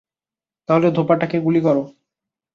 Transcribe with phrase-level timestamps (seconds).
[0.69, 1.83] তাহলে ধোপাটাকে গুলি করো!